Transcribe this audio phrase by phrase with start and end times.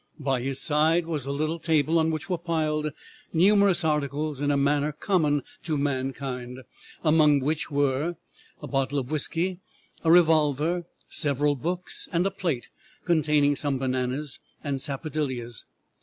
[0.19, 2.91] By his side was a little table on which were piled
[3.31, 6.61] numerous articles in a manner common to mankind,
[7.03, 8.15] among which were
[8.63, 9.59] a bottle of whiskey,
[10.03, 12.69] a revolver, several books, and a plate
[13.05, 15.65] containing some bananas and sapodillias.